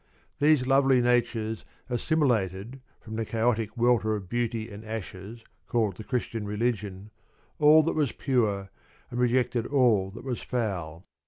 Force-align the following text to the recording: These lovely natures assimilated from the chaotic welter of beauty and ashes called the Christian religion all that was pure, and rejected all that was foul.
These 0.39 0.65
lovely 0.65 0.99
natures 0.99 1.63
assimilated 1.87 2.81
from 2.99 3.17
the 3.17 3.23
chaotic 3.23 3.77
welter 3.77 4.15
of 4.15 4.29
beauty 4.29 4.67
and 4.67 4.83
ashes 4.83 5.43
called 5.67 5.95
the 5.97 6.03
Christian 6.03 6.43
religion 6.47 7.11
all 7.59 7.83
that 7.83 7.93
was 7.93 8.11
pure, 8.11 8.71
and 9.11 9.19
rejected 9.19 9.67
all 9.67 10.09
that 10.09 10.23
was 10.23 10.41
foul. 10.41 11.05